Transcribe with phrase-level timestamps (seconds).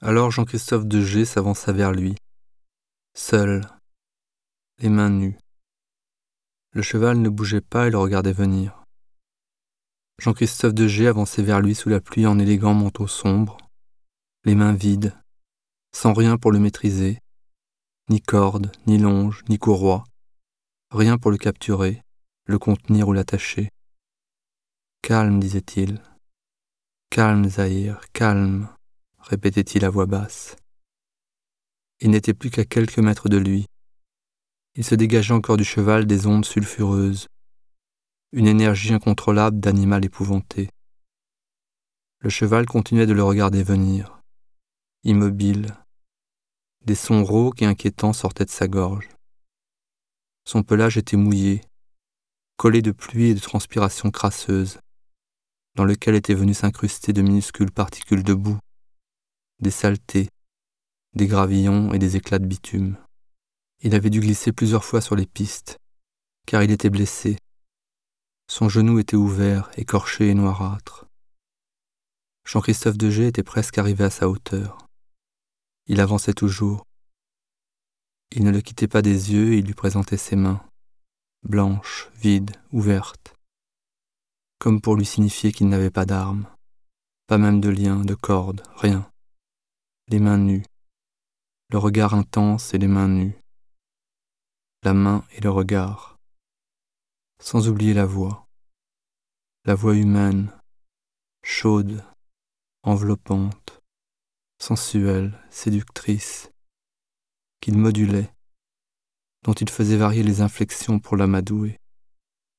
[0.00, 2.14] Alors Jean-Christophe de G s'avança vers lui,
[3.14, 3.68] seul,
[4.78, 5.36] les mains nues.
[6.72, 8.84] Le cheval ne bougeait pas et le regardait venir.
[10.20, 13.58] Jean-Christophe de G avançait vers lui sous la pluie en élégant manteau sombre,
[14.44, 15.16] les mains vides,
[15.92, 17.18] sans rien pour le maîtriser,
[18.08, 20.04] ni corde, ni longe, ni courroie,
[20.92, 22.02] rien pour le capturer,
[22.46, 23.68] le contenir ou l'attacher.
[25.02, 26.00] Calme, disait-il.
[27.10, 28.68] Calme, Zahir, calme,
[29.18, 30.56] répétait-il à voix basse.
[32.00, 33.66] Il n'était plus qu'à quelques mètres de lui.
[34.74, 37.26] Il se dégageait encore du cheval des ondes sulfureuses,
[38.32, 40.70] une énergie incontrôlable d'animal épouvanté.
[42.20, 44.20] Le cheval continuait de le regarder venir,
[45.04, 45.74] immobile.
[46.84, 49.08] Des sons rauques et inquiétants sortaient de sa gorge.
[50.44, 51.62] Son pelage était mouillé,
[52.56, 54.78] collé de pluie et de transpiration crasseuse,
[55.74, 58.58] dans lequel étaient venus s'incruster de minuscules particules de boue,
[59.60, 60.28] des saletés,
[61.14, 62.96] des gravillons et des éclats de bitume.
[63.80, 65.78] Il avait dû glisser plusieurs fois sur les pistes,
[66.46, 67.36] car il était blessé.
[68.50, 71.06] Son genou était ouvert, écorché et noirâtre.
[72.44, 74.78] Jean-Christophe de G était presque arrivé à sa hauteur.
[75.86, 76.86] Il avançait toujours.
[78.34, 80.62] Il ne le quittait pas des yeux et il lui présentait ses mains,
[81.42, 83.34] blanches, vides, ouvertes,
[84.58, 86.46] comme pour lui signifier qu'il n'avait pas d'armes,
[87.26, 89.10] pas même de lien, de corde, rien.
[90.10, 90.64] Les mains nues,
[91.68, 93.38] le regard intense et les mains nues,
[94.82, 96.18] la main et le regard,
[97.42, 98.48] sans oublier la voix,
[99.66, 100.50] la voix humaine,
[101.44, 102.02] chaude,
[102.84, 103.82] enveloppante,
[104.58, 106.50] sensuelle, séductrice,
[107.60, 108.32] qu'il modulait,
[109.42, 111.78] dont il faisait varier les inflexions pour l'amadouer.